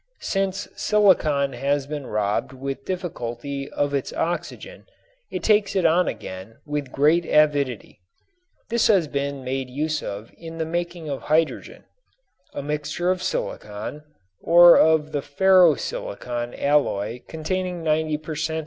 Since 0.21 0.67
silicon 0.75 1.53
has 1.53 1.85
been 1.85 2.07
robbed 2.07 2.53
with 2.53 2.85
difficulty 2.85 3.69
of 3.69 3.93
its 3.93 4.11
oxygen 4.11 4.87
it 5.29 5.43
takes 5.43 5.75
it 5.75 5.85
on 5.85 6.07
again 6.07 6.57
with 6.65 6.91
great 6.91 7.23
avidity. 7.27 7.99
This 8.69 8.87
has 8.87 9.07
been 9.07 9.43
made 9.43 9.69
use 9.69 10.01
of 10.01 10.31
in 10.39 10.57
the 10.57 10.65
making 10.65 11.07
of 11.07 11.21
hydrogen. 11.21 11.83
A 12.55 12.63
mixture 12.63 13.11
of 13.11 13.21
silicon 13.21 14.01
(or 14.41 14.75
of 14.75 15.11
the 15.11 15.21
ferro 15.21 15.75
silicon 15.75 16.55
alloy 16.55 17.21
containing 17.27 17.83
90 17.83 18.17
per 18.17 18.33
cent. 18.33 18.59